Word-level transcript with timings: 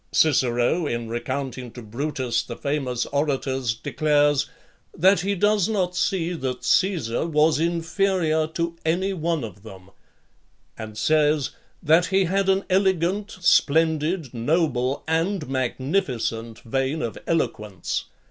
Cicero, 0.11 0.87
in 0.87 1.09
recounting 1.09 1.69
to 1.73 1.83
Brutus 1.83 2.41
the 2.41 2.55
famous 2.55 3.05
orators, 3.05 3.75
declares, 3.75 4.49
"that 4.97 5.19
he 5.19 5.35
does 5.35 5.69
not 5.69 5.95
see 5.95 6.33
that 6.33 6.63
Caesar 6.65 7.27
was 7.27 7.59
inferior 7.59 8.47
to 8.47 8.75
any 8.83 9.13
one 9.13 9.43
of 9.43 9.61
them;" 9.61 9.91
and 10.75 10.97
says, 10.97 11.51
"that 11.83 12.07
he 12.07 12.25
(36) 12.25 12.31
had 12.31 12.49
an 12.49 12.65
elegant, 12.67 13.37
splendid, 13.41 14.33
noble, 14.33 15.03
and 15.07 15.47
magnificent 15.47 16.61
vein 16.61 17.03
of 17.03 17.19
eloquence." 17.27 18.05